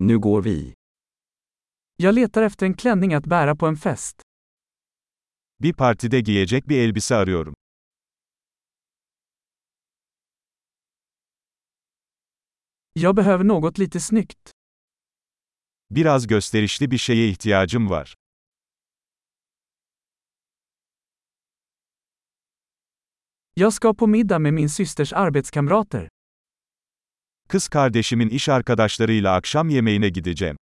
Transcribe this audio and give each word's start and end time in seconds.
Nu 0.00 0.18
går 0.18 0.42
vi. 0.42 0.74
Jag 1.96 2.14
letar 2.14 2.42
efter 2.42 2.66
en 2.66 2.74
klänning 2.74 3.14
att 3.14 3.26
bära 3.26 3.56
på 3.56 3.66
en 3.66 3.76
fest. 3.76 4.22
Bir 5.58 5.72
partide 5.72 6.18
giyecek 6.20 6.68
bir 6.68 6.78
elbise 6.78 7.16
arıyorum. 7.16 7.54
Jag 12.92 13.16
behöver 13.16 13.44
något 13.44 13.78
lite 13.78 14.00
snyggt. 14.00 14.50
Biraz 15.90 16.26
gösterişli 16.26 16.90
bir 16.90 16.98
şeye 16.98 17.28
ihtiyacım 17.28 17.90
var. 17.90 18.14
Jag 23.54 23.72
ska 23.72 23.94
på 23.94 24.06
middag 24.06 24.38
med 24.38 24.54
min 24.54 24.68
systers 24.68 25.12
arbetskamrater. 25.12 26.08
Kız 27.48 27.68
kardeşimin 27.68 28.28
iş 28.28 28.48
arkadaşlarıyla 28.48 29.34
akşam 29.34 29.68
yemeğine 29.68 30.08
gideceğim. 30.08 30.56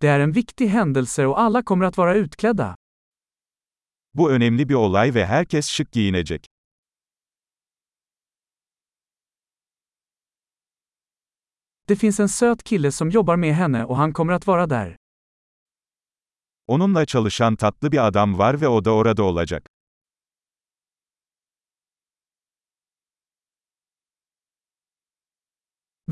Det 0.00 0.08
är 0.08 0.20
en 0.20 0.34
viktig 0.34 0.68
händelse 0.68 1.26
och 1.26 1.40
alla 1.40 1.62
kommer 1.62 1.84
att 1.84 1.98
vara 1.98 2.16
utklädda. 2.16 2.74
Bu 4.14 4.30
önemli 4.30 4.68
bir 4.68 4.74
olay 4.74 5.14
ve 5.14 5.26
herkes 5.26 5.68
şık 5.68 5.92
giyinecek. 5.92 6.46
Det 11.88 11.96
finns 11.96 12.20
en 12.20 12.26
söt 12.26 12.62
kille 12.62 12.90
som 12.92 13.10
jobbar 13.10 13.36
med 13.36 13.54
henne 13.54 13.84
och 13.84 13.96
han 13.96 14.12
kommer 14.12 14.32
att 14.32 14.46
vara 14.46 14.70
där. 14.70 14.96
Onunla 16.66 17.06
çalışan 17.06 17.56
tatlı 17.56 17.92
bir 17.92 18.06
adam 18.06 18.38
var 18.38 18.60
ve 18.60 18.68
o 18.68 18.84
da 18.84 18.90
orada 18.90 19.22
olacak. 19.22 19.79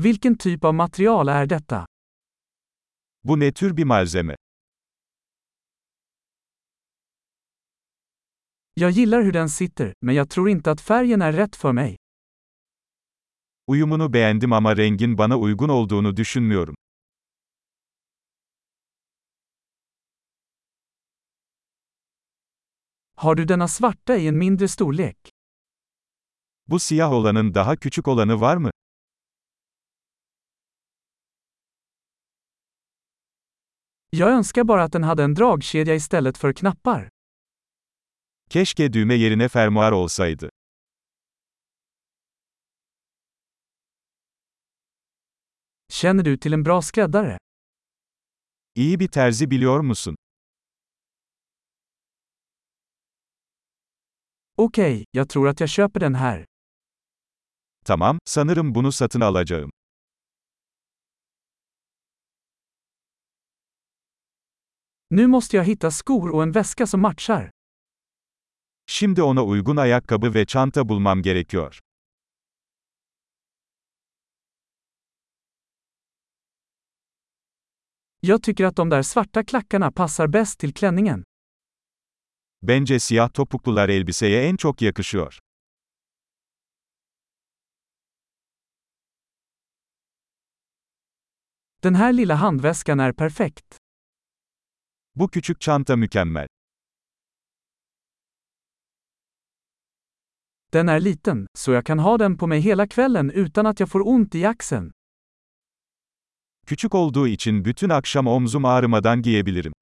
Vilken 0.03 0.37
typ 0.37 0.63
av 0.63 0.73
material 0.73 1.29
är 1.29 1.45
detta? 1.45 1.85
Bu 3.23 3.39
ne 3.39 3.51
tür 3.51 3.77
bir 3.77 3.85
malzeme? 3.85 4.35
Jag 8.73 8.91
gillar 8.91 9.21
hur 9.21 9.31
den 9.33 9.49
sitter, 9.49 9.93
men 10.01 10.15
jag 10.15 10.29
tror 10.29 10.49
inte 10.49 10.71
att 10.71 10.81
färgen 10.81 11.21
är 11.21 11.33
rätt 11.33 11.55
för 11.55 11.73
mig. 11.73 11.95
Uyumunu 13.67 14.09
beğendim 14.09 14.53
ama 14.53 14.75
rengin 14.75 15.17
bana 15.17 15.37
uygun 15.37 15.69
olduğunu 15.69 16.17
düşünmüyorum. 16.17 16.75
Har 23.15 23.35
du 23.35 23.45
denna 23.45 23.67
svarta 23.67 24.17
i 24.17 24.27
en 24.27 24.35
mindre 24.37 24.67
storlek? 24.67 25.17
Bu 26.67 26.79
siyah 26.79 27.11
olanın 27.11 27.53
daha 27.53 27.75
küçük 27.75 28.07
olanı 28.07 28.41
var 28.41 28.57
mı? 28.57 28.71
Jag 34.11 34.29
önskar 34.29 34.63
bara 34.63 34.83
att 34.83 34.91
den 34.91 35.03
hade 35.03 35.23
en 35.23 35.33
dragkedja 35.33 35.93
istället 35.95 36.37
för 36.37 36.53
knappar. 36.53 37.09
Keşke 38.49 38.93
düğme 38.93 39.15
yerine 39.15 39.49
fermuar 39.49 39.91
olsaydı. 39.91 40.49
Känner 45.89 46.23
du 46.23 46.37
till 46.37 46.53
en 46.53 46.63
bra 46.63 46.81
skräddare? 46.81 47.37
İyi 48.75 48.99
bir 48.99 49.07
terzi 49.07 49.51
biliyor 49.51 49.79
musun? 49.79 50.15
Okej, 54.57 55.05
jag 55.11 55.29
tror 55.29 55.47
att 55.47 55.59
jag 55.59 55.69
köper 55.69 55.99
den 55.99 56.15
här. 56.15 56.45
Tamam, 57.85 58.19
sanırım 58.25 58.75
bunu 58.75 58.91
satın 58.91 59.21
alacağım. 59.21 59.71
Nu 65.11 65.27
måste 65.27 65.57
jag 65.57 65.63
hitta 65.63 65.91
skor 65.91 66.29
och 66.29 66.43
en 66.43 66.51
väska 66.51 66.87
som 66.87 67.01
matchar. 67.01 67.49
Şimdi 68.89 69.21
ona 69.21 69.43
uygun 69.43 69.77
ayakkabı 69.77 70.33
ve 70.33 70.45
çanta 70.45 70.89
bulmam 70.89 71.21
gerekiyor. 71.21 71.79
Jag 78.19 78.43
tycker 78.43 78.65
att 78.65 78.75
de 78.75 78.89
där 78.89 79.01
svarta 79.01 79.43
klackarna 79.43 79.91
passar 79.91 80.27
bäst 80.27 80.59
till 80.59 80.73
klänningen. 80.73 81.23
Bence 82.61 82.99
siyah 82.99 83.29
topuklular 83.31 83.89
elbiseye 83.89 84.49
en 84.49 84.57
çok 84.57 84.81
yakışıyor. 84.81 85.37
Den 91.83 91.95
här 91.95 92.13
lilla 92.13 92.35
handväskan 92.35 92.99
är 92.99 93.11
perfekt. 93.13 93.78
Bu 95.15 95.29
küçük 95.29 95.61
çanta 95.61 95.95
mükemmel. 95.95 96.47
Den 100.73 100.87
är 100.87 100.99
liten, 100.99 101.47
så 101.57 101.71
jag 101.71 101.85
kan 101.85 101.97
ha 101.97 102.19
den 102.19 102.37
på 102.37 102.47
mig 102.47 102.61
hela 102.61 102.87
kvällen 102.87 103.29
utan 103.29 103.65
att 103.65 103.79
jag 103.79 103.89
får 103.89 104.07
ont 104.07 104.35
i 104.35 104.45
axeln. 104.45 104.91
Küçük 106.67 106.95
olduğu 106.95 107.27
için 107.27 107.65
bütün 107.65 107.89
akşam 107.89 108.27
omzum 108.27 108.65
ağrımadan 108.65 109.21
giyebilirim. 109.21 109.73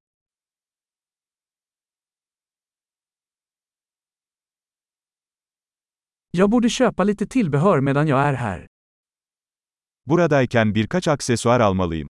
Jag 6.30 6.50
borde 6.50 6.68
köpa 6.68 7.04
lite 7.04 7.26
tillbehör 7.26 7.80
medan 7.80 8.06
jag 8.06 8.20
är 8.20 8.34
här. 8.34 8.66
Buradayken 10.06 10.74
birkaç 10.74 11.08
aksesuar 11.08 11.60
almalıyım. 11.60 12.08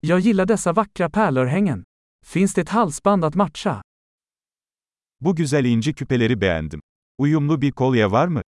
Jag 0.00 0.20
gillar 0.20 0.46
dessa 0.46 0.72
vackra 0.72 1.10
pärlörhängen. 1.10 1.84
Finns 2.26 2.54
det 2.54 2.60
ett 2.60 2.68
halsband 2.68 3.24
att 3.24 3.34
matcha? 3.34 3.82
Bu 5.20 5.34
güzel 5.36 5.66
inci 5.66 5.94
küpeleri 5.94 6.36
beğendim. 6.36 6.80
Uyumlu 7.18 7.60
bir 7.60 7.70
kolye 7.72 8.06
var 8.06 8.28
mı? 8.28 8.42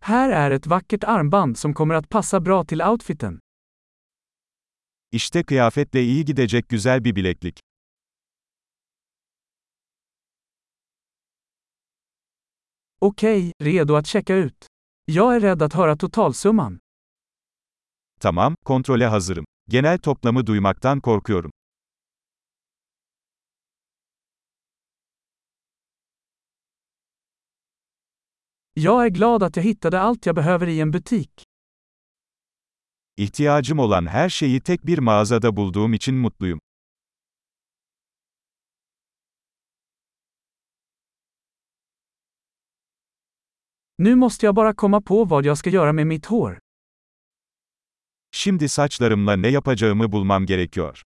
Här 0.00 0.30
är 0.30 0.50
ett 0.50 0.66
vackert 0.66 1.04
armband 1.04 1.58
som 1.58 1.74
kommer 1.74 1.94
att 1.94 2.08
passa 2.08 2.40
bra 2.40 2.64
till 2.64 2.82
outfiten. 2.82 3.38
İşte 5.12 5.42
kıyafetle 5.44 6.00
iyi 6.02 6.24
gidecek 6.24 6.68
güzel 6.68 7.04
bir 7.04 7.16
bileklik. 7.16 7.60
Okej, 13.00 13.52
redo 13.58 13.94
att 13.96 14.06
checka 14.06 14.34
ut. 14.34 14.66
Jag 15.04 15.36
är 15.36 15.40
rädd 15.40 15.62
att 15.62 15.72
höra 15.72 15.96
totalsumman. 15.96 16.78
Tamam, 18.20 18.54
kontrole 18.64 19.06
hazırım. 19.06 19.44
Genel 19.70 19.98
toplamı 19.98 20.46
duymaktan 20.46 21.00
korkuyorum. 21.00 21.50
Jag 28.74 29.04
är 29.04 29.10
glad 29.10 29.42
att 29.42 29.56
jag 29.56 29.64
hittade 29.64 30.00
allt 30.00 30.26
jag 30.26 30.34
behöver 30.36 30.66
i 30.66 30.80
en 30.80 30.90
butik. 30.92 31.30
İhtiyacım 33.16 33.78
olan 33.78 34.06
her 34.06 34.28
şeyi 34.28 34.60
tek 34.60 34.86
bir 34.86 34.98
mağazada 34.98 35.56
bulduğum 35.56 35.94
için 35.94 36.14
mutluyum. 36.14 36.60
Nu 43.98 44.14
måste 44.14 44.46
jag 44.46 44.54
bara 44.54 44.74
komma 44.74 45.00
på 45.00 45.24
vad 45.24 45.44
jag 45.44 45.58
ska 45.58 45.70
göra 45.70 45.92
med 45.92 46.06
mitt 46.06 46.26
hår. 46.26 46.58
Şimdi 48.30 48.68
saçlarımla 48.68 49.36
ne 49.36 49.48
yapacağımı 49.48 50.12
bulmam 50.12 50.46
gerekiyor. 50.46 51.02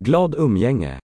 Glad 0.00 0.32
umgänge! 0.34 1.01